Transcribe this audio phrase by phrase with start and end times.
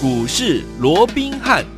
[0.00, 1.77] 股市罗宾汉。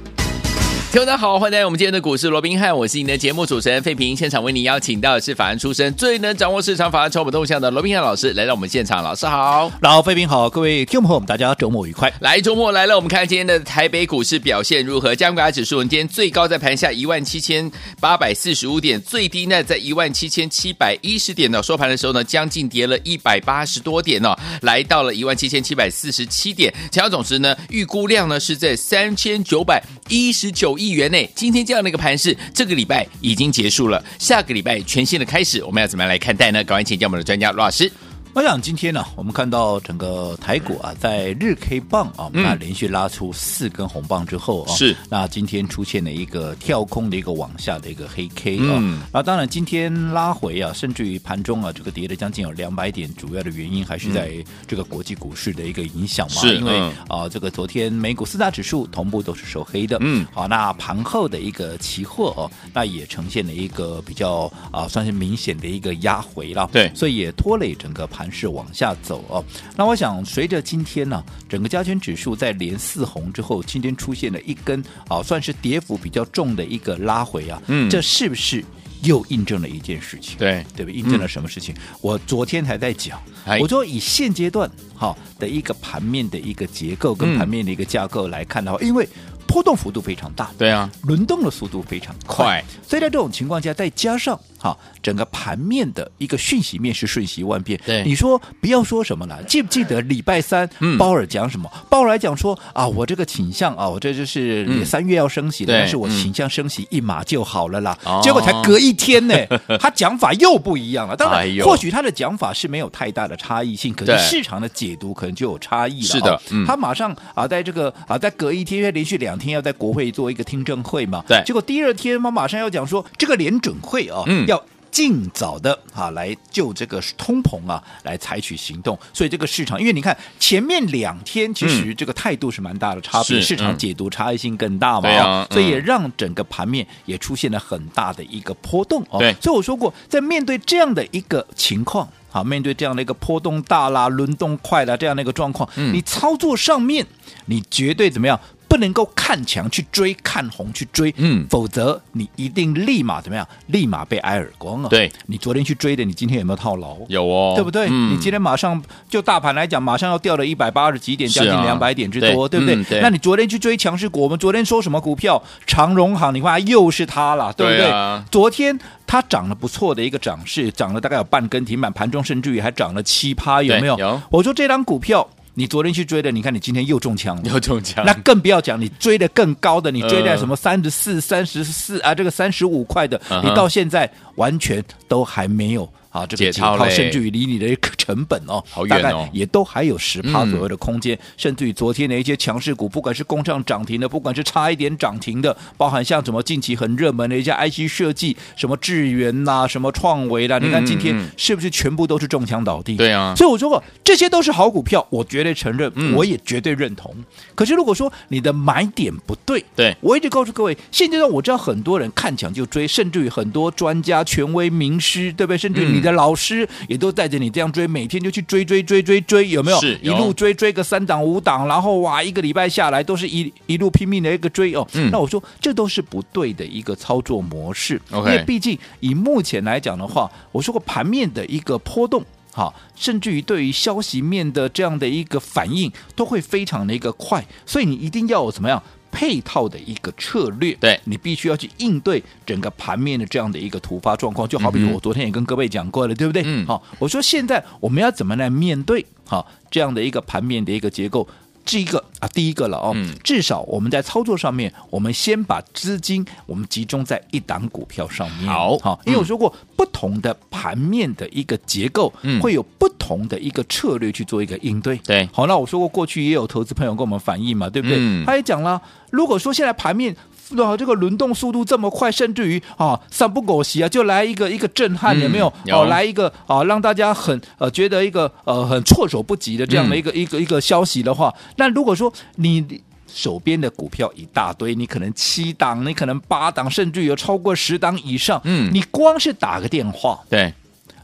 [0.90, 4.16] 听众大家好，欢迎来到我们今天的股市罗宾汉，我是你的节目主持人费平。
[4.16, 9.00] 现场为您邀请到的是法案出身、最能掌握市场法案筹码动向的罗宾汉老师，来到我们现场。
[9.00, 12.12] 老师好，老费平好，各位听众朋友们，大家周末愉快。
[12.19, 15.15] 来，周末来了，我们看今天的台北股市表现如何？
[15.15, 17.70] 加权指数，我们今天最高在盘下一万七千
[18.01, 21.62] 八百四十五点，最低呢在一万七千七百一十点呢。
[21.62, 26.75] 收盘的时候呢，将近跌了一百八十多点哦，来到了一万七千七百四十七点。
[26.91, 31.30] 成交总值呢，预估量呢是在三千九百一十九亿元内。
[31.34, 36.65] 今天这样的一个盘势，这个礼拜已经结束了，下个礼拜全新的开始，我们要怎么样来看待呢？
[36.65, 37.91] 赶快请教我们的专家罗老师。
[38.33, 44.97] 我想今天呢，我们看到整个台股啊，在日 K 棒啊，那连续拉出四根红棒之后啊，是。
[45.09, 54.33] 那今天出现了一个跳空的一个往下的一个黑 K 啊，那当然今天拉回啊，甚至于盘中啊，这个跌了将近有两百点，主要的原因还是在
[54.65, 56.78] 这个国际股市的一个影响嘛，是因为
[57.09, 68.20] 啊，这个昨天美股四大指数同步都是收黑的，嗯，好，那盘后的一个期货哦，那也呈现了一个比较啊，算是明显的一个压回了，对，所以也拖累整个盘。
[68.21, 69.43] 盘势往下走哦，
[69.75, 78.63] 那我想随着今天呢、啊，整个加权指数在连四红之后，今天出现了一根啊，算是跌幅比较重的一个拉回啊，嗯，这是不是
[79.05, 80.37] 又印证了一件事情？
[80.37, 81.01] 对，对不对？
[81.01, 81.75] 印证了什么事情？
[81.75, 89.09] 嗯、我昨天还在讲，哎、我说以现阶段哈的一个盘面的一个结构跟盘面的一个架构来看的话，嗯、因为
[89.47, 94.39] 波动幅度非常大，对啊，轮动的速度非常快，快所以在这种情况下，再加上。
[94.61, 97.80] 好，整个盘面的一个讯息面是瞬息万变。
[97.86, 101.70] 对，你说不要说什么了，记不记得礼拜三鲍尔讲什么？
[101.89, 107.98] 鲍尔来讲说啊，我这个倾向啊，我这就是三月要升息的，但是我倾向升息一码就好了啦。
[108.22, 109.34] 结果才隔一天呢，
[109.80, 111.17] 他讲法又不一样了。
[111.17, 116.06] 当然，或许他的讲法是没有太大的差异性，可是市场的解读可能就有差异了。
[116.06, 121.24] 是的，他马上啊，在这个啊，在隔一天，因为连续两天要在国会做一个听证会嘛。
[121.27, 124.49] 对，结果第二天嘛马上要讲说这个联准会啊，要。
[124.90, 128.98] 尽早的啊，来就这个通膨啊，来采取行动。
[129.12, 135.46] 所以这个市场，因为你看前面两天其实这个态度是蛮大的差别，嗯、市场解读差异性更大嘛。
[135.50, 139.18] 所以也让整个盘面也出现了很大的一个波动哦。
[139.40, 147.06] 所以我说过，在面对这样的一个情况，好，面对这样的一个波动大啦、轮动快啦这样的一个状况，嗯、你操作上面
[147.46, 148.38] 你绝对怎么样？
[148.70, 153.44] 不能够看强去追，看红去追，嗯，否则你一定立马怎么样？
[153.66, 154.88] 立马被挨耳光啊！
[154.88, 156.97] 对，你昨天去追的，你今天有没有套牢？
[157.09, 157.88] 有哦，对不对？
[157.91, 163.00] 嗯、你今天马上就大盘来讲，马上要掉了一百八十几点，将近两百点之多，对，对不对？
[163.00, 165.42] 嗯、那你昨天去追强势股，我们昨天说什么股票？
[165.66, 167.78] 长荣行，你看又是它了，对不对？
[167.78, 173.98] 对啊、昨天它涨了不错的一个涨势，涨了大概有半根停板，盘中甚至于还涨了七趴，有没有？
[173.98, 174.22] 有。
[174.30, 175.28] 我说这张股票。
[175.54, 185.90] 你昨天去追的，你看你今天又中枪了，又中枪，那更不要讲你追的更高的，你追在什么三十四、三十四啊，这个三十五块的，你到现在完全都还没有。
[186.10, 191.16] 啊，这个解套甚至于离你的成本哦，好远哦，大概也都还有十趴左右的空间。
[191.16, 202.97] 嗯、甚至于昨天的一些强势股，不管是攻上涨停的，不管是差一点涨停的，包含像什么近期很热门的一些 IC 设计，什么智源呐，什么创维啦，你看今天是不是全部都是中枪倒地？
[202.97, 207.15] 对啊，所以我说过这些都是好股票，我绝对承认，嗯、我也绝对认同。
[207.54, 215.59] 可是如果说你的买点不对，对我一直告诉各位，现阶段我知道很多人看抢就追，甚至于很多专家、权威、名师，对不对？
[215.59, 216.04] 甚至于你。
[216.04, 219.80] 的老师也都带着你这样追，每天就去追追追追追，有没有？
[219.80, 224.86] 是有一路追追个三档五档，然后哇，一个礼拜下来都是一一路拼命的一个追哦。
[224.94, 228.18] 嗯、那我说这都是不对的一个操作模式，Okay.
[228.18, 238.82] 因为毕竟以目前来讲的话，我说过盘面的一个波动，好，甚至于对于消息面的这样的一个反应都会非常的一个快，所以你一定要有怎么样？
[239.10, 246.43] 配套的一个策略，对你必须要去应对整个盘面的这样的一个突发状况，就好比我昨天也跟各位讲过了，嗯、对不对？
[246.44, 251.27] 嗯，好，我说现在我们要怎么来面对好这样的一个盘面的一个结构？
[251.66, 258.49] 是一个啊，第一个了哦，嗯、至少我们在操作上面，我们先把资金我们集中在一档股票上面。
[258.49, 264.97] 好，好，因为我说过，不同的盘面的一个结构，嗯、会有不同的一个策略去做一个应对。
[264.99, 267.97] 对，好，那我说过，过去也有投资朋友跟我们反映嘛，对不对？
[267.99, 268.81] 嗯、他也讲了，
[269.11, 270.17] 如果说现在盘面。
[270.58, 275.52] 啊，这个轮动速度这么快，甚至于啊，三不狗袭啊，就来一个一个震撼，有没有？
[275.73, 290.53] 哦、来一个啊，让大家很呃觉得一个呃很措手不及的这样的一个、嗯、一个一个消息的话，那如果说你手边的股票一大堆，你可能七档，你可能八档，甚至于有超过十档以上，嗯，你光是打个电话，对。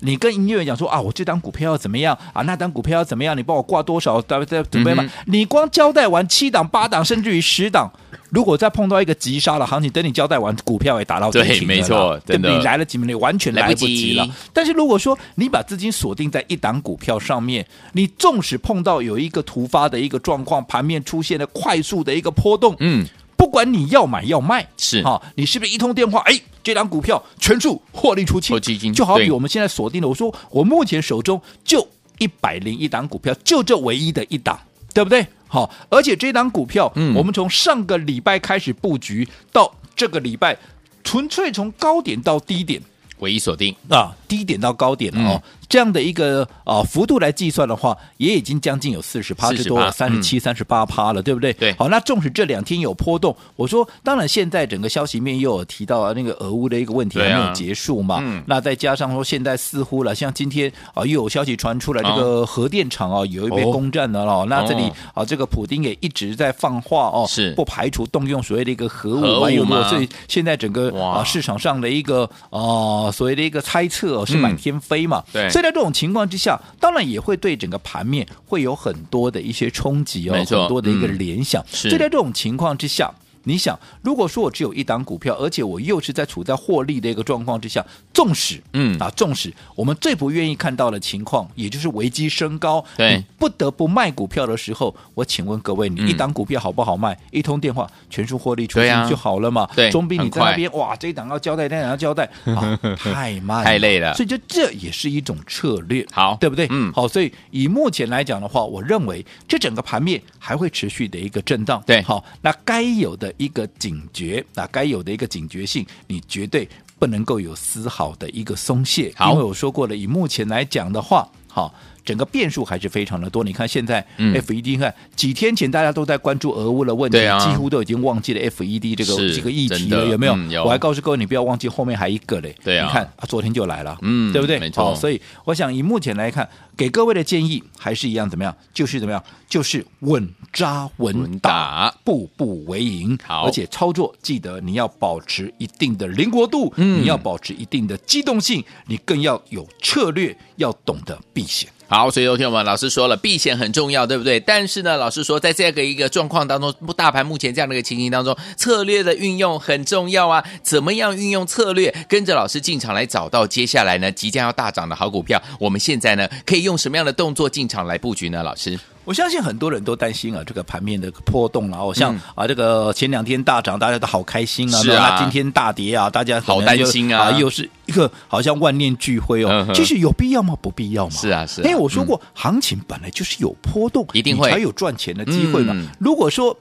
[0.01, 2.43] 你跟营业员讲说啊，我这档股票要怎么样啊？
[2.43, 3.37] 那档股票要怎么样？
[3.37, 4.21] 你帮我挂多少？
[4.23, 5.03] 准备吗？
[5.03, 7.91] 嗯、你光交代完七档、八档，甚至于十档，
[8.31, 13.05] 如果再碰到一个急杀的行情，等你交代完，股票也打到对，没错，对，你来得及吗？
[13.07, 14.29] 你完全来不及了。
[14.53, 23.07] 但是如果说你把资金锁定在一档股票上面，你纵使碰到有一个突发的一个状况，盘面出现了快速的一个波动，嗯。
[23.37, 26.21] 不管你要买要卖，是哈，你是不是一通电话？
[26.21, 28.59] 哎，这张股票全数获利出清，
[28.93, 31.87] 就好比我们现在锁定了，我说我目前手中就
[32.19, 34.59] 一百零一档股票，就这唯一的一档，
[34.95, 35.27] 对不对？
[35.49, 40.57] 好，而且这档股票，嗯，我们从上个礼拜开始布局到这个礼拜，
[41.05, 42.81] 纯粹从高点到低点，
[43.19, 45.41] 唯一锁定啊，低点到高点哦。
[45.43, 51.53] 嗯这样的一个啊、呃、幅度来计算的话，也已经将近有四十趴之多了，三十七、三十八趴了，对不对？
[51.55, 51.73] 对。
[51.75, 58.19] 好，那纵使这两天有波动，我说，当然现在整个消息面又有提到那个俄乌的一个问题还没有结束嘛。
[58.23, 58.45] 嗯、啊。
[58.47, 64.47] 那再加上说，现在似乎了，像今天啊又有消息传出来，这个核电厂啊有一被攻占了哦。
[64.49, 69.51] 那这里啊这个普丁也一直在放话哦，是不排除动用所谓的一个核武嘛？
[69.51, 69.85] 有没有？
[69.85, 75.25] 所以现在整个啊市场上的一个啊所谓的一个猜测是满天飞嘛？
[75.33, 75.51] 对。
[75.57, 81.65] 所以在这种情况之下，当然也会对整个盘面会有很多的一些冲击哦，很多的一个联想。
[81.67, 83.11] 所以在这种情况之下。
[83.49, 97.15] 你想，如果说我只有一档股票，而且我又是在处在获利的一个状况之下，纵使嗯啊，纵使我们最不愿意看到的情况，也就是危机升高，对，不得不卖股票的时候，我请问各位，你一档股票好不好卖？
[97.15, 99.69] 嗯、一通电话全数获利出清就好了嘛？
[99.77, 104.13] 对，总比你在那边哇，这一档要交代，那档要交代啊， 太慢，太累了。
[104.15, 106.67] 所以，就这也是一种策略，好，对不对？
[106.71, 107.07] 嗯，好。
[107.07, 111.81] 所以，以目前来讲的话，我认为这整个盘面还会持续的一个震荡。
[111.87, 114.03] 对，好，那该有的一个警。
[114.13, 116.67] 觉啊该有的一个警觉性，你绝对
[116.99, 119.13] 不能够有丝毫的一个松懈。
[119.15, 121.75] 好，因为我说过了，以目前来讲的话，好。
[122.07, 123.43] 整个变数还是非常的多。
[123.43, 130.63] 你看现在，FED 看几天前大家都在关注俄乌的问题，几乎都已经忘记了 FED 这个这个议题了，有没有？
[130.63, 132.55] 我还告诉各位，你不要忘记后面还一个嘞。
[132.63, 134.61] 对啊，你看啊，昨天就来了，嗯，对不对？
[134.61, 134.95] 没错。
[134.95, 138.55] 所以我想以目前来看，给各位的建议还是一样，怎么样？
[138.75, 139.23] 就是怎么样？
[139.49, 143.17] 就是稳扎稳打，步步为营。
[143.25, 151.71] 好，而且操作记得你要保持一定的灵活度，嗯你要保持一定的机动性，你更要有策略，要懂得避险。
[151.89, 154.41] 好，所以昨天我们老师说了，避险很重要，对不对？
[154.41, 160.43] 但是呢，老师说，在这个一个状况当中，大盘目前这样的一个情形当中，策略的运用很重要啊。
[160.65, 165.41] 怎么样运用策略，跟着老师进场来找到接下来呢即将要大涨的好股票？
[165.61, 168.43] 我们现在呢可以用什么样的动作进场来布局呢？
[168.43, 168.79] 老师？
[169.05, 174.83] 我相信很多人都担心啊，这个盘面的波动，然后像啊，这个前两天大涨，大家都好开心啊。
[174.83, 175.17] 是啊。
[175.21, 179.65] 今天大跌啊，大家好担心啊，又是一个好像万念俱灰哦。
[179.73, 180.57] 其实有必要吗？
[180.61, 181.13] 不必要嘛。
[181.13, 181.63] 是啊，是。
[181.63, 185.75] 因为我说过，行情本来就是有波动，一定会才有赚钱的机会嘛。
[186.01, 186.57] 如果说。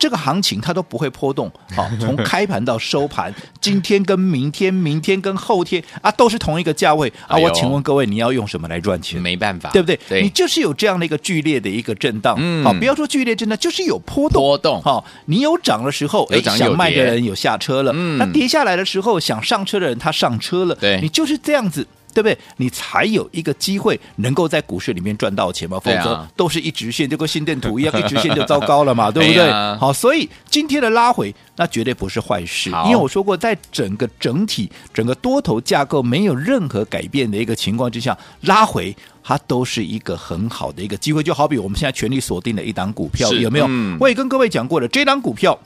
[0.00, 7.36] 这个行情它都不会波动， 好，从开盘到收盘，今天跟明天，明天跟后天啊，都是同一个价位啊。
[7.36, 9.20] 我请问各位，你要用什么来赚钱？
[9.20, 10.00] 没办法，对不对？
[10.08, 21.86] 对，你就是有这样的一个剧烈的一个震荡，嗯，好，不要说剧烈震荡，就是有波动，波动，好，你有涨的时候，哎，想卖的人有下车了，嗯，那跌下来的时候，想上车的人他上车了，对，你就是这样子。
[22.12, 22.36] 对不对？
[22.56, 29.50] 你才有一个机会能够在股市里面赚到钱嘛，否则都是一直线，就跟心电图一样，一直线就糟糕了嘛， 对不对？
[29.78, 41.22] 好，所以今天的拉回那绝对不是坏事，因为我说过，在整个整体整个多头架构没有任何改变的一个情况之下，拉回它都是一个很好的一个机会。
[41.22, 43.66] 就好比我们现在全力锁定的一档股票，有没有？
[43.68, 45.58] 嗯、我也跟各位讲过了，这档股票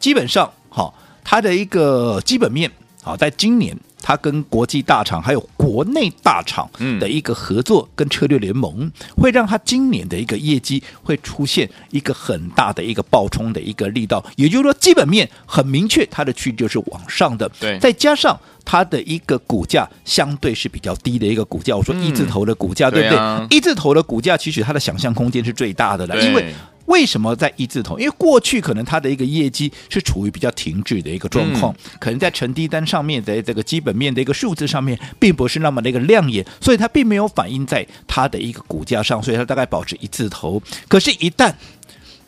[0.00, 2.70] 基本上好，它的一个基本面
[3.02, 3.76] 好，在今年。
[4.02, 6.68] 它跟国际大厂还有国内大厂
[6.98, 14.22] 的一个合作跟策略联盟，会让它今年的一个业绩会出现一个很大的一个爆冲的一个力道。
[14.36, 17.48] 也就是说，基本面很明确，它的趋势就是往上的。
[17.60, 21.76] 对，再加上它的一个股价相对是比较低的一个股价。
[21.76, 23.56] 我说一字头的股价，对不对？
[23.56, 26.52] 一字头的股价，其实它的想象空间是最大的了，因为。
[26.92, 27.98] 为什么在一字头？
[27.98, 40.62] 因为过去可能它的一个业绩是处于比较停滞的一个状况，嗯、可能在成低单上面，的这个基本面的一个数字上面，并不是那么的一个亮眼，所以它并没有反映在它的一个股价上，所以它大概保持一字头。
[40.86, 41.54] 可是，一旦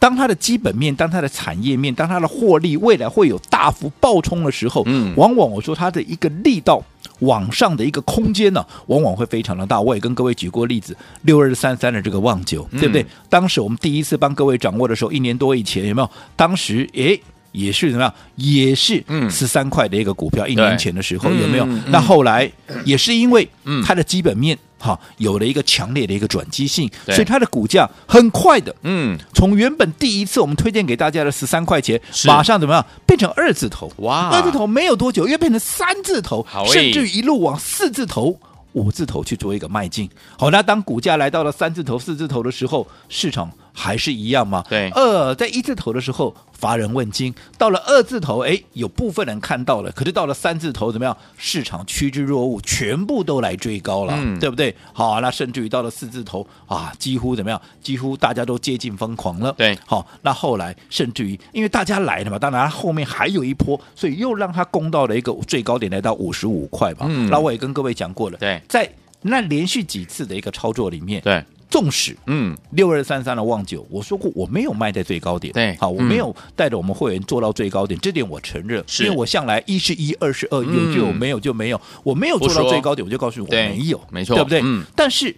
[0.05, 6.83] 当它的基本面、当它的产业面、当它的获利未来会有大幅爆冲的时候，嗯，往往我说它的一个力道。
[7.21, 9.81] 往上的一个空间呢，往往会非常的大。
[9.81, 13.07] 我也跟各位举过例子，六二三三的这个望九，对不对？
[13.31, 16.11] 当时我们第一次帮各位掌握的时候，一年多以前有没有？
[16.35, 17.19] 当时诶，
[17.53, 18.13] 也是怎么样？
[18.35, 21.93] 也是嗯十三块的一个股票，一年前的时候有没有嗯嗯？
[21.93, 22.51] 那后来
[22.85, 28.75] 也是因为嗯它的基本面哈有了一个强烈的一个转机性，所以它的股价很快的。
[28.83, 33.91] 嗯，从原本第一次我们推荐给大家的十三块钱，马上怎么样变成二字头？
[33.99, 38.39] 哇二字头没有多久又变成三字头甚至于一路往四字头。
[38.75, 44.65] 五字头去做一个迈进，好，那当股价来到了三字头、四字头的时候，市场还是一样吗？
[44.69, 51.15] 对二在一字头的时候，乏人问津；到了二字头，哎，有部分人看到了，可是到了三字头怎么样？
[51.37, 54.75] 市场趋之若鹜，全部都来追高了，嗯对不对？
[54.93, 57.61] 好，那甚至于到了四字头啊，几乎怎么样？
[57.83, 59.53] 几乎大家都接近疯狂了。
[59.59, 67.07] 对好，那后来甚至于因为大家来了嘛，当然后面还有一波，所以又让它攻到了一个最高点，来到五十五块嘛。
[67.09, 68.89] 嗯那我也跟各位讲过了，对在
[69.27, 71.43] 那连续几次的一个操作里面，对，
[71.75, 75.75] 纵使嗯，六二三三的旺九，我说过我没有卖在最高点，对。
[75.75, 76.07] 好，我嗯。
[76.07, 79.03] 没有带着我们会员做到最高点，这点我承认，是。
[79.03, 84.37] 因为我向来一是一，二是二，有嗯就有，没有就没有，我没有做到最高点，我就告诉你我没有，没错。
[84.37, 84.61] 对不对？
[84.63, 84.85] 嗯。
[84.95, 85.35] 但是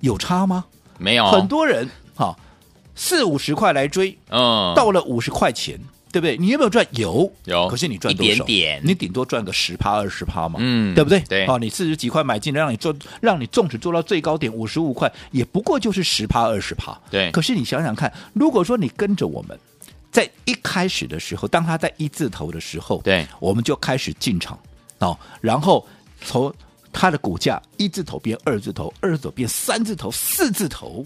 [0.00, 0.64] 有差吗？
[0.98, 1.26] 没有。
[1.30, 2.34] 很，多人哈
[2.94, 5.78] 四五十块来追，嗯，到了五十块钱，
[6.14, 6.36] 对不对？
[6.36, 6.86] 你有没有赚？
[6.92, 8.32] 有，有可是你赚多少？
[8.32, 11.18] 一点点你顶多赚个十趴二十趴嘛，嗯对不对？
[11.28, 16.96] 对哦，你四十几块买进来，让你做，让你纵使做到最高点五十五块，也不过就是十趴二十趴。
[17.10, 19.58] 对可是你想想看，如果说你跟着我们，
[20.12, 24.56] 在一开始的时候，当他在一字头的时候，对，我们就开始进场
[25.00, 25.84] 哦，然后
[26.20, 26.54] 从
[26.92, 31.04] 它的股价一字头变二字头，二字头变三字头、四字头。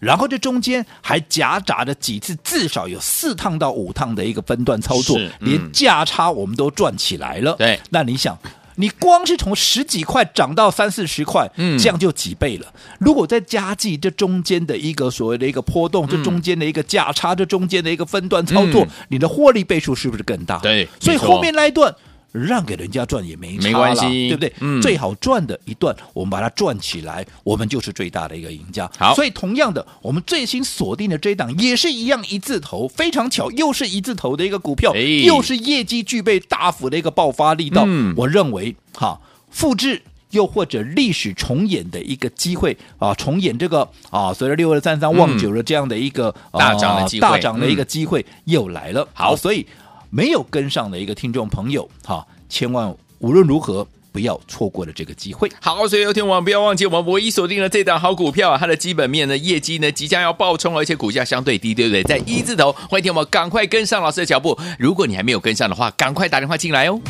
[0.00, 7.54] 然后这中间还夹杂着几次，至少有四趟到五趟的一个分段操作连价差我们都赚起来了。
[7.58, 8.36] 对那你想，
[8.76, 12.66] 你光是从十几块涨到三四十块，嗯这样就几倍了。
[12.98, 20.56] 如果再加计这中间的一个所谓的一个波动，这中间的一个价差，这中间的一个分段操作，嗯你的获利倍数是不是更大？
[20.58, 21.94] 对所以后面那一段。
[22.32, 24.52] 让给人家赚也没没关系对不对？
[24.60, 28.90] 嗯最好赚的一段，我们把它赚起来，我们就是最大的一个赢家。
[28.98, 37.84] 好所以同样的，我们最新锁定的这一档也是一样一字头，非常巧，又是一字头的一个股票，哎又是业绩具备大幅的一个爆发力道。
[37.86, 39.20] 嗯我认为哈，
[39.50, 40.02] 复制。
[40.30, 49.08] 又或者历史重演的一个机会啊，重演这个啊，随着六二三三旺九的这样的一个、嗯大涨的机会大涨的一个机会又来了。
[49.12, 49.66] 好所以
[50.10, 55.50] 没有跟上的一个听众朋友，哈，千万无论如何不要错过了这个机会。
[55.60, 62.02] 好，所以有天王不要忘记，我们唯一锁定了这档好股票啊，它的基本面呢，业绩呢即将要爆冲，而且股价相对低，对不对？
[62.02, 64.58] 在一字头，欢迎听我们赶快跟上老师的脚步。
[64.78, 67.00] 如果你还没有跟上的话，赶快打电话进来哦。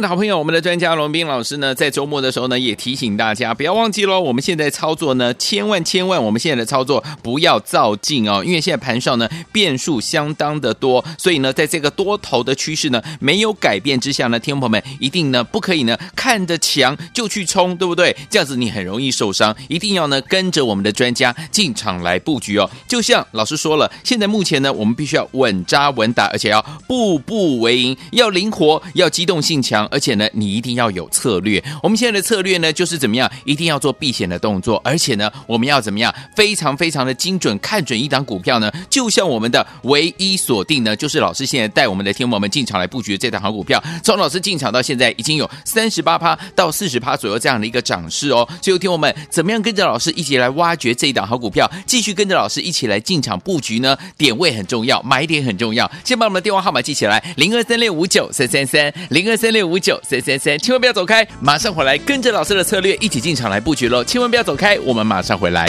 [0.00, 4.20] 的好朋友，我们的专家龙斌老师呢，在周末的时候呢，也提醒大家不要忘记喽。
[4.20, 18.14] 我们现在操作呢，千万千万，我们现在的操作不要躁进哦，因为现在盘上呢变数相当的多，所以呢，在这个多头的趋势呢没有改变之下呢，听众朋友们一定呢不可以呢看着强就去冲，对不对？
[18.30, 22.70] 这样子你很容易受伤，一定要呢跟着我们的专家进场来布局哦。
[22.86, 31.62] 就像老师说了，现在目前呢，我们必须要稳扎稳打，而且要步步为营，要灵活，要机动性强，而且呢，你一定要有策略。
[31.82, 43.82] 我们现在的策略呢，就是怎么样，一定要做避险的动作，而且呢，我们要怎么样，非常非常的精准，看准一档股票呢，就像我们的唯一锁定呢，就是老师现在带我们的天友们进场来布局这档好股票。
[44.02, 48.48] 从老师进场到现在，已经有三十八趴到四十趴左右这样的一个涨势哦。
[48.62, 53.96] 所以，天友们怎么样跟着老师一起来挖掘这一档好股票，继续跟着老师一起来进场布局呢？
[54.16, 55.90] 点位很重要，买点很重要。
[56.04, 60.58] 先把我们的电话号码记起来：零二三六五九三三三，零二三六五九三三三。
[60.58, 64.04] 千万不要走开，马上回来跟着老师的策略一起进场来布局喽！
[64.04, 65.68] 千万不要走开，我们马上回来。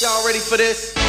[0.00, 0.99] Y'all ready for this?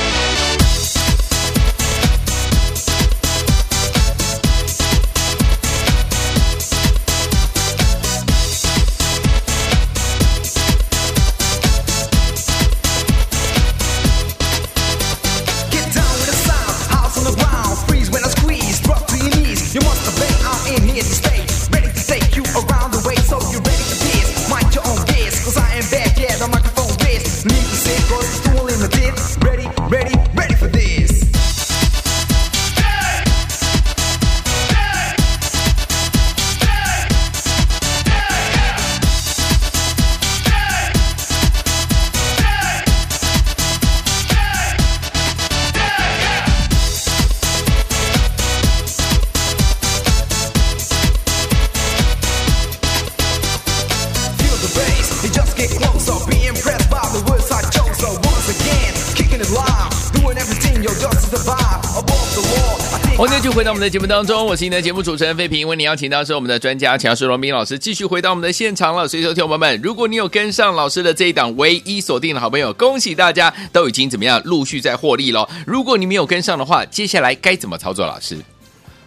[63.62, 65.68] 回到我们的节目当中，我是你的节目主持人费平。
[65.68, 69.08] 为你邀请到是我们的专家强势罗斌老师，继续回到我们的现场了。
[69.08, 75.48] 所以说，听众朋友们，如果你有跟上老师的这一档唯一锁定的好朋友，恭喜大家都已经怎么样陆续在获利了。
[75.68, 78.04] 如果你没有跟上的话，接下来该怎么操作？
[78.08, 78.36] 老师？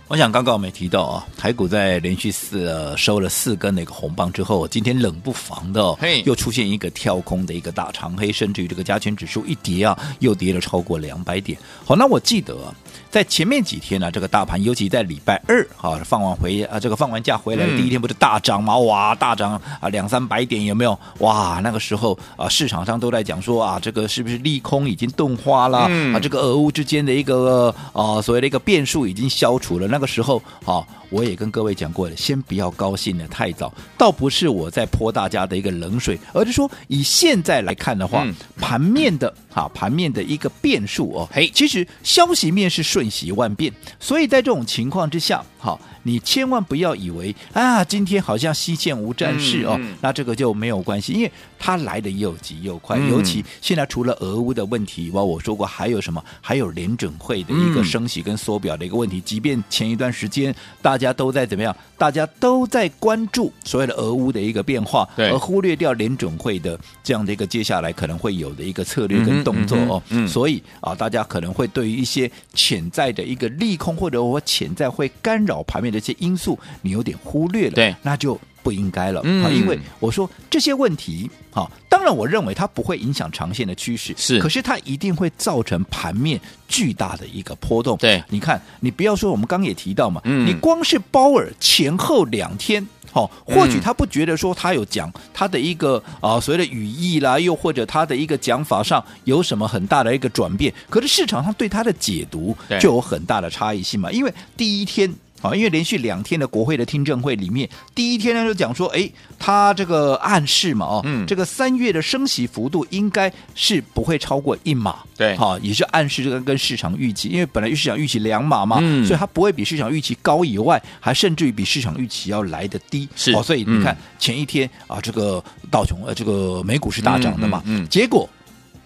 [0.07, 5.97] 我想刚刚我们也提到啊，台股在连续四、呃、收了四根的一个红棒之后，今天冷不防的、
[6.27, 11.59] 又出现一个跳空的一个大长黑，甚至于这个加权指数一跌啊，又跌了超过两百点。
[11.87, 12.75] 好，那我记得、啊。
[13.11, 18.77] 在前面几天呢、啊，这个大盘尤其在礼拜二啊，放完回啊，这个放完假回来的第一天不是大涨吗？
[18.79, 20.99] 哇，大涨啊，两三百点有没有？
[21.21, 25.87] 哇，那个时候啊，市场上都在讲说啊，这个是不是利空已经钝化了？
[25.91, 29.87] 嗯、啊，这个俄乌之间的一个啊，所谓的一个变数已经消除了。
[29.95, 42.83] 那个时候啊，我也跟各位讲过了，先不要高兴的太早，倒不是我在泼大家的一个冷水，而是说以现在来看的话，嗯、盘面的啊，盘面的一个变数哦，嘿，其实消息面是。
[42.85, 45.81] 瞬息万变，所以在这种情况之下，好。
[46.07, 52.99] 你千万不要以为啊，今天好像西线无战事哦，嗯、那这个就没有关系，因为它来的又急又快。
[52.99, 56.23] 嗯、尤其现在除了俄乌的问题，以外，我说过还有什么？
[56.43, 59.17] 还有联准会的一个升息跟缩表的一个问题。
[59.17, 70.03] 嗯、即便前一段时间大家都在怎么样，大家都在关注所谓的俄乌的一个变化，对而忽略掉联准会的这样的一个接下来可能会有的一个策略跟动作哦。
[70.11, 75.95] 嗯嗯嗯、所以啊，大家可能会对于一些潜在的一个利空或者我潜在会干扰盘面。
[75.95, 87.99] 的一些因素你有点忽略了，对，那就不应该了因为我说这些问题，好，当然我认为它不会影响长线的趋势，是，可是它一定会造成盘面巨大的一个波动。
[87.99, 105.15] 对，你看，你不要说我们刚刚也提到嘛，嗯、你光是鲍尔前后两天，好，或许他不觉得说他有讲他的一个啊所谓的语义啦，又或者他的一个讲法上有什么很大的一个转变，可是市场上对他的解读就有很大的差异性嘛，因为第一天。
[105.45, 128.27] 啊，因为连续两天的国会的听证会里面，第一天呢就讲说，哎，他这个暗示嘛，哦，嗯，这个三月的升息幅度应该是不会超过一码，对，好，也是暗示这个跟市场预期，因为本来市场预期两码嘛，嗯，所以它不会比市场预期高以外，还甚至于比市场预期要来得低，是，哦，所以你看前一天啊，这个道琼呃，这个美股是大涨的嘛，嗯，结果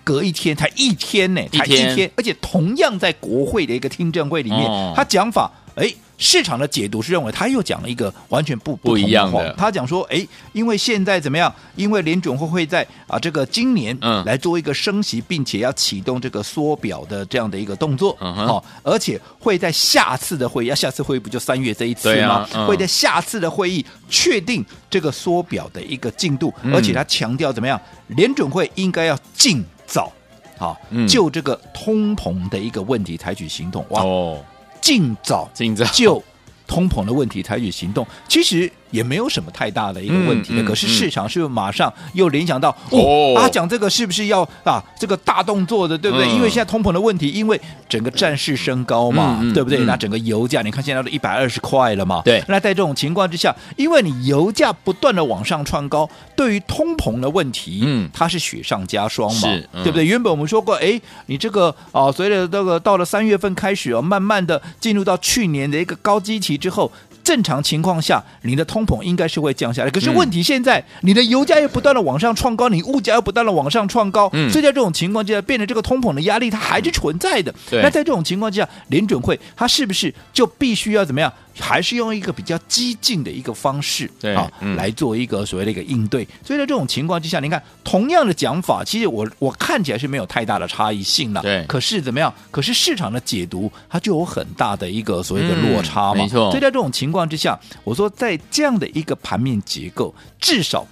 [0.02, 5.94] 隔一天才一天呢，才一天，而且同样在国会的一个听证会里面，他讲法，哎。
[6.18, 9.54] 市场的解读是认为他又讲了一个完全不不，不一样的。
[9.56, 11.52] 他讲说，哎，因为现在怎么样？
[11.76, 22.34] 因为联准会会在啊这个今年来做一个升息，并且要启动这个缩表的这样的一个动作，嗯、哦，而且会在下次的会议，下次会议不就三月这一次吗？
[22.34, 27.80] 啊嗯、会在下次的会议确定这个缩表的一个进度，嗯、而且他强调怎么样？
[28.08, 30.12] 联准会应该要尽早
[30.58, 33.86] 啊，嗯、就这个通膨的一个问题采取行动。
[33.90, 34.42] 哇哦。
[34.80, 36.22] 尽早，尽早就
[36.66, 38.70] 通膨的问题采取行动，其实。
[38.90, 46.26] 也没有什么太大的一个问题的，嗯嗯、可是市场是不是马上又联想到，嗯、哦，他讲、啊、这个是不是要啊这个大动作的，对不对？
[46.26, 49.80] 嗯、因为现在通膨的问题，因为整个战事升高嘛，嗯、对不对？
[49.80, 52.42] 嗯、那整个油价，你看现在都一百二十块了嘛，对。
[52.48, 60.04] 那在这种情况之下，因为你油价不断的往上窜高，对于通膨的问题，嗯，它是雪上加霜嘛，嗯、对不对？
[60.06, 66.90] 原本我们说过，哎，你这个啊，随着这个到了三月份开始哦，慢慢的进入到去年的一个高基期之后。
[67.28, 69.90] 正常情况下，你的通膨应该是会降下来。
[69.90, 77.54] 可是问题现在，嗯、你的油价又不断的往上创高，你物价又不断的往上创高，嗯、所以在这种情况之下，变成这个通膨的压力它还是存在的。
[77.70, 81.30] 嗯、那在这种情况之下，联准会它是不是就必须要怎么样？
[81.58, 86.26] 还是用一个比较激进的一个方式，对啊，嗯、来做一个所谓的一个应对。
[86.44, 91.42] 所以在这种情况之下，你看同样的讲法，其实我我看起来是没有太大的差异性了。
[91.42, 92.32] 对，可是怎么样？
[92.50, 96.20] 可是市场的解读它就有很大的一个所谓的落差嘛。
[96.20, 96.50] 嗯、没错。
[96.50, 100.86] 所以在这种情况之下，我说在这样的一个盘面结构，至少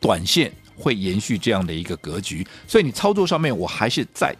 [0.00, 2.46] 短线会延续这样的一个格局。
[2.66, 4.34] 所以你操作上面，我还是再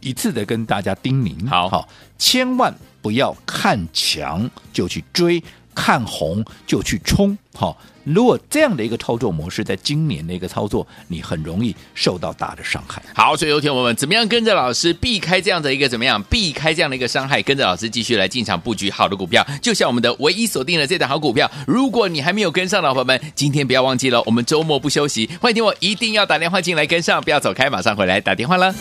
[0.00, 2.74] 一次的跟大家叮咛，好，好，千万。
[3.02, 5.42] 不要看强就去追，
[5.74, 7.36] 看红就去冲。
[7.54, 13.02] 好，如果这样的一个操作模式，在今年的一个操作，你很容易受到大的伤害。
[13.14, 21.50] 好，所以有听我们怎么样跟着老师避开这样的一个怎么样避开这样的一个伤害，跟着老师继续来进场布局好的股票，就像我们的唯一锁定了这档好股票。
[21.66, 28.74] 如果你还没有跟上的伙伴们，今天不要忘记了，我们周末不休息，欢迎听我一定要打电话进来跟上，不要走开，马上回来打电话了。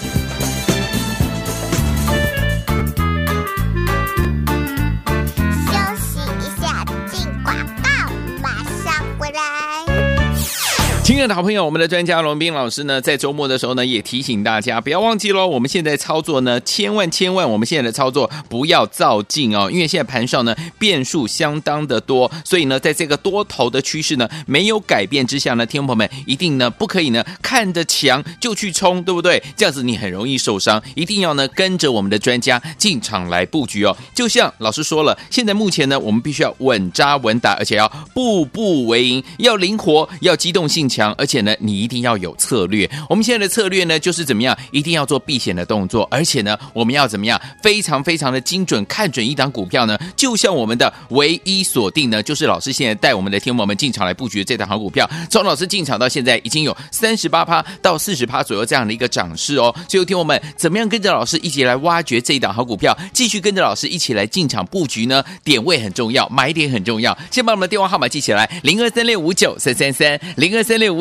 [11.22, 15.46] 亲爱的好朋友，我们的专家龙斌老师呢，在周末的时候呢，也提醒大家不要忘记喽。
[15.46, 29.44] 我们现在操作呢，千万千万，我们现在的操作不要照进哦，因为现在盘上呢变数相当的多，所以呢，在这个多头的趋势呢没有改变之下呢，听众朋友们一定呢不可以呢看着强就去冲，对不对？
[29.56, 33.96] 这样子你很容易受伤，一定要呢跟着我们的专家进场来布局哦。
[34.16, 41.11] 就像老师说了，现在目前呢，我们必须要稳扎稳打，而且要步步为营，要灵活，要机动性强。
[41.18, 42.90] 而且呢，你一定要有策略。
[43.10, 46.08] 我们现在的策略呢，就是怎么样，一定要做避险的动作。
[46.12, 55.10] 而且呢，我们要怎么样，非常非常的精准，看准一档股票呢，就像我们的唯一锁定呢，就是老师现在带我们的天友们进场来布局这档好股票。
[55.30, 59.74] 从老师进场到现在，已经有三十八趴到四十趴左右这样的一个涨势哦。
[59.90, 65.24] 所以，天友们怎么样跟着老师一起来挖掘这一档好股票，继续跟着老师一起来进场布局呢？
[65.44, 67.18] 点位很重要，买点很重要。
[67.32, 70.92] 先把我们的电话号码记起来：零二三六五九三三三，零二三六。
[70.92, 71.01] 五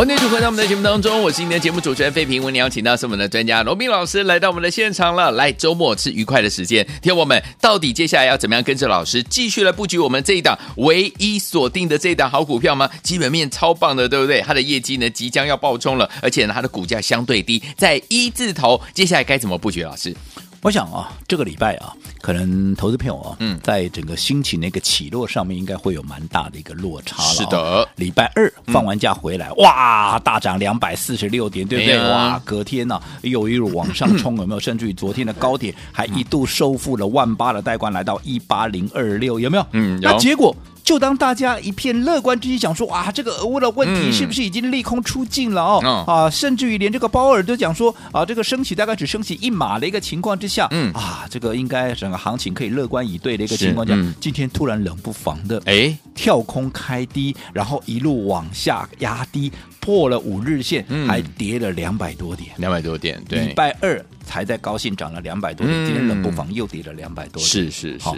[0.00, 2.42] 欢迎继续回到我们的节目当中，我是今天的节目主持人费平。
[2.42, 5.30] 为你邀请到是我们的专家罗宾老师来到我们的现场了。
[5.32, 12.88] 来，周末是愉快的时间，听我们到底接下来要怎么样跟着老师继续来布局我们这一档唯一锁定的这一档好股票吗？
[13.02, 14.40] 基本面超棒的，对不对？
[14.40, 18.80] 它的业绩呢即将要爆冲了，而且呢它的股价相对低，在一字头。
[18.94, 19.82] 接下来该怎么布局？
[19.82, 20.16] 老师？
[20.62, 27.28] 我想啊，这个礼拜啊，可能投资朋友啊，嗯，在整个心情那个起落上面，应该会有蛮大的一个落差了。
[27.30, 31.98] 是的，礼拜二放完假回来，嗯、哇，大涨两百四十六点，对不对？
[31.98, 34.60] 啊、哇，隔天呢、啊，又一路往上冲，有没有？
[34.60, 39.66] 甚至于昨天的高点还一度收复了万八的带冠，来到一八零二六，有没有？
[39.72, 40.10] 嗯，有。
[40.10, 40.54] 那结果。
[40.84, 45.80] 就当大家一片乐观之际，想说啊，这个俄乌的问题是不是已经利空出尽了哦？
[45.84, 50.92] 嗯、啊，甚至于连这个鲍尔都讲说啊，这个升息大概只升息一码的一个情况之下，嗯。
[50.92, 55.96] 啊，这个应该整个行情可以乐观以对的一个情况下，嗯、今天突然冷不防的哎。
[56.12, 63.18] 跳空开低，然后一路往下压低，破了五日线，嗯、还跌了两百多点，两百多点。
[63.26, 68.10] 对，礼拜二才在高兴涨了两百多点，嗯、今天冷不防又跌了两百多点，是是是。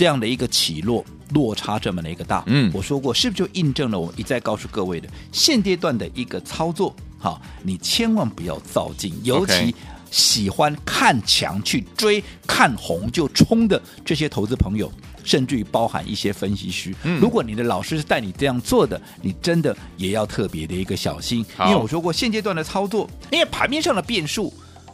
[0.00, 6.96] 这样的一个起落落差这么的一个大，嗯，我说过是不是就印证了我一再告诉各位的现阶段的一个操作？
[7.18, 9.74] 好，你千万不要造进，尤其
[10.10, 14.90] 喜欢看强去追、看红就冲的这些投资朋友，
[15.22, 24.50] 甚至于包含一些分析师，嗯，如果你的老师是带你这样做的，你真的也要特别的一个小心，因为我说过现阶段的操作，因为盘面上的变数。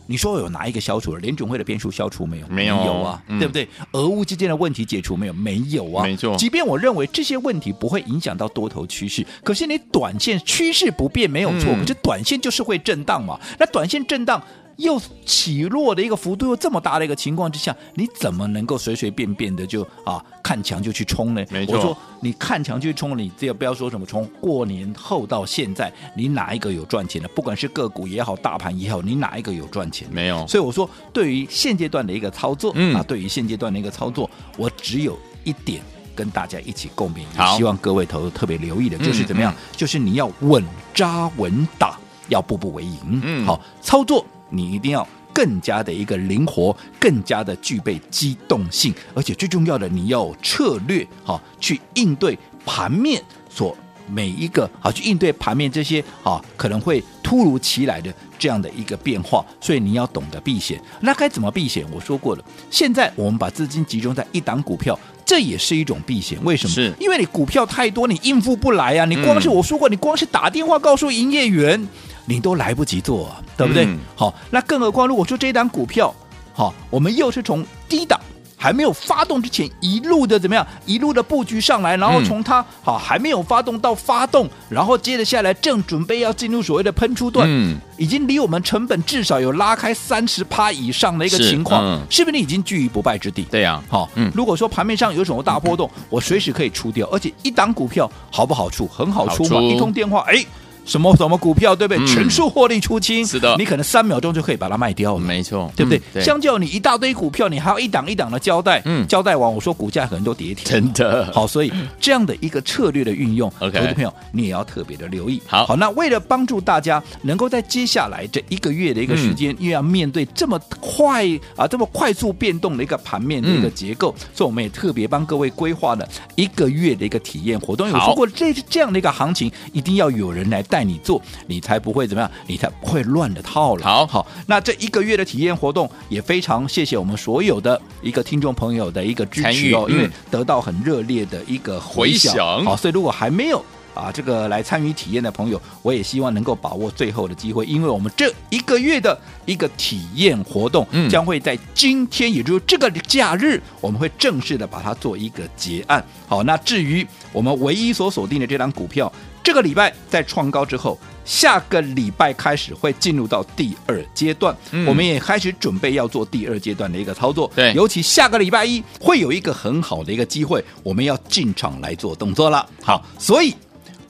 [0.06, 1.20] 你说有哪一个消除了？
[1.20, 2.48] 联准会的变数消除没有？
[2.48, 3.68] 没有，有啊，嗯、对不对？
[3.92, 5.32] 俄乌之间的问题解除没有？
[5.32, 6.36] 没有啊，没错。
[6.36, 13.38] 即便我认为这些问题不会影响到多头趋势，可是你短线趋势不变没有错，嗯、可是短线就是会震荡嘛。
[13.58, 14.42] 那短线震荡。
[14.76, 21.44] 又起落的一个幅度又这么大的一个情况之下，你怎么能够随随便便的就啊看强就去冲呢？
[21.50, 27.28] 没错，我说你看强就去冲，你这个不要说什么从过年后到现在，你哪一个有赚钱的？
[27.28, 30.06] 不管是个股也好，大盘也好，你哪一个有赚钱？
[30.10, 30.46] 没有。
[30.46, 35.82] 所以我说，对于现阶段的一个操作，嗯、啊，对于现阶段的一个操作，我只有一点
[36.14, 39.52] 跟大家一起共勉，也希望各位投特别留意的，就是怎么样？
[39.52, 40.62] 嗯、就是你要稳
[40.92, 43.20] 扎稳打，要步步为营。
[43.24, 44.24] 嗯，好操作。
[44.50, 53.76] 你一定要更加的一个灵活，更加的具备机动性，而且最重要的，你要有策略，好去应对盘面所
[54.08, 60.80] 每一个，好去应对盘面这些啊可能会突如其来的这样的一个变化，所以你要懂得避险。
[61.00, 61.84] 那该怎么避险？
[61.92, 66.38] 我说过了，现在我们把资金集中在一档股票，这也是一种避险。
[66.44, 66.72] 为什么？
[66.72, 69.04] 是因为你股票太多，你应付不来啊！
[69.04, 71.86] 你光是、嗯、我说过，你光是打电话告诉营业员。
[72.26, 73.84] 你都来不及做，啊，对不对？
[73.86, 76.14] 嗯、好，那更何况如果说这一档股票，
[76.52, 78.20] 好，我们又是从低档
[78.58, 93.42] 还没有发动之前一路的怎么样，一路的布局上来，然后从它好还没有发动到发动，然后接着下来正准备要进入所谓的喷出段，嗯，已经离我们成本至少有拉开三十趴以上的一个情况，是，嗯、是不是你已经居于不败之地？
[93.50, 98.88] 对呀，啊，好，嗯，如果说盘面上有什么大波动，嗯、我随时可以出掉，而且一档股票好不好出？
[98.88, 100.44] 很好出嘛，出一通电话，哎。
[100.86, 102.02] 什么什么股票，对不对？
[102.02, 102.06] 嗯。
[102.06, 103.54] 全数获利出清，是的。
[103.58, 105.20] 你可能三秒钟就可以把它卖掉了。
[105.20, 106.00] 没错，对不对？
[106.14, 109.06] 嗯相较你一大堆股票，你还要一档一档的交代，嗯。
[109.06, 111.30] 交代完，我说股价可能都跌停，真的。
[111.32, 115.42] 好，所以这样的一个策略的运用 OK 投资朋友你也要特别的留意。
[115.46, 115.66] 好。
[115.66, 127.88] 好，那为了帮助大家能够在接下来这一个月的一个时间，嗯又要面对这么快啊这么快速变动的一个盘面的一个结构，所以我们也特别帮各位规划了一个月的一个体验活动。
[127.88, 128.06] 有好。
[128.06, 133.84] 说过，这这样的一个行情，一定要有人来带你做，你才不会怎么样，你才不会乱了套了。
[133.84, 142.64] 好好，那这一个月的体验活动也非常谢谢我们所有的一个听众朋友的一个支持哦，因为嗯得到很热烈的一个回回响响。
[142.64, 143.64] 好，所以如果还没有。
[143.96, 156.04] 啊，这个来参与体验的朋友，我也希望能够把握最后的机会，因为我们这一个月的一个体验活动，嗯将会在今天，也就是这个假日，我们会正式的把它做一个结案。
[156.28, 159.10] 好，那至于我们唯一所锁定的这张股票，
[159.46, 167.48] 这个礼拜在创高之后，下个礼拜开始会进入到第二阶段，嗯我们也开始准备要做第二阶段的一个操作。
[167.54, 172.68] 对尤其下个礼拜一会有一个很好的一个机会，我们要进场来做动作了。
[172.82, 173.54] 好，所以。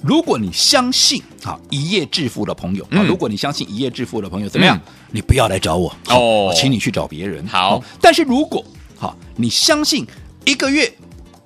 [0.02, 4.76] 如果你相信啊一夜致富的朋友如果你相信一夜致富的朋友怎么样？
[4.76, 7.44] 嗯你不要来找我哦我请你去找别人。
[7.48, 8.64] 好但是如果
[8.96, 10.06] 好，你相信
[10.44, 10.92] 一个月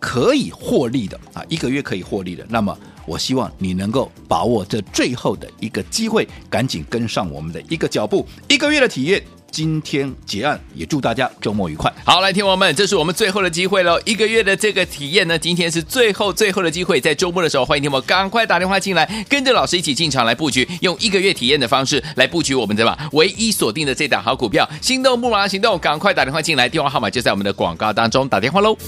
[0.00, 2.76] 可以获利的啊，一个月可以获利的，那么
[3.10, 9.20] 我希望你能够把握这最后的一个机会，赶紧跟上我们的一个脚步，一个月的体验。
[9.50, 11.92] 今天结案，也祝大家周末愉快。
[12.04, 14.00] 好，来，听我们，这是我们最后的机会喽！
[14.04, 28.78] 一个月的这个体验呢，今天是最后最后的机会，在周末的时候，欢迎听我们赶快打电话进来，跟着老师一起进场来布局，用一个月体验的方式来布局我们的嘛唯一锁定的这档好股票，心动不马上行动，赶快打电话进来，电话号码就在我们的广告当中，打电话喽。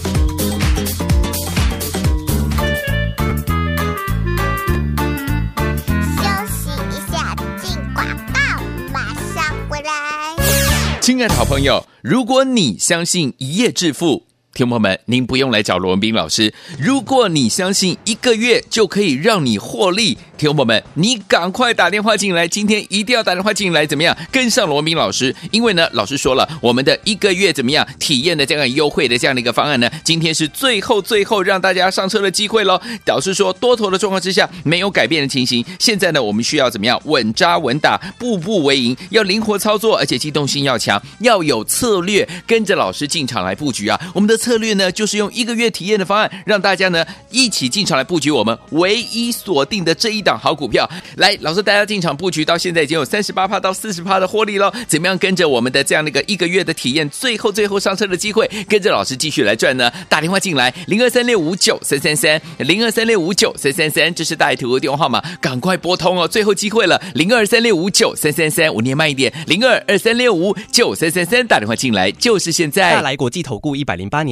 [11.29, 14.25] 好朋友，如果你相信一夜致富，
[14.55, 16.53] 听众朋友们，您不用来找罗文斌老师。
[16.79, 24.15] 如果你相信一个月就可以让你获利，听众朋友们，你赶快打电话进来，今天一定要打电话进来，怎么样？
[24.31, 29.91] 跟上罗文斌老师，因为呢，老师说了，我们的一个月怎么样体验的这样优惠的这样的一个方案呢？
[30.05, 32.79] 今天是最后最后让大家上车的机会喽。
[33.07, 43.99] 老师说，多头的状况之下没有改变的情形，现在呢，我们需要怎么样稳扎稳打，步步为营，要灵活操作，而且机动性要强，要有策略，跟着老师进场来布局啊。
[44.13, 50.91] 我们的策略呢，就是用一个月体验的方案，让大家呢一起进场来布局我们唯一锁定的这一档好股票。
[51.17, 54.73] 来，老师带大家进场布局，到现在已经有三十八趴到四十趴的获利喽。
[54.89, 59.89] 怎么样跟着我们的这样的一个一个月的体验，最后最后上车的机会，跟着老师继续来赚呢？
[60.09, 72.93] 打电话进来，零二三六五九三三三，零二三六五九三三三，这是大图的电话号码，赶快拨通哦，最后机会了，零二三六五九三三三，我念慢一点，零二二三六五九三三三，打电话进来就是现在。
[72.93, 74.32] 大来国际投顾一百零八年